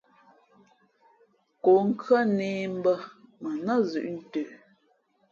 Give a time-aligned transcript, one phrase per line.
[1.63, 2.93] Kǒnkhʉ́ά nē mbᾱ
[3.41, 4.41] mα nά zʉ̌ʼ ntə.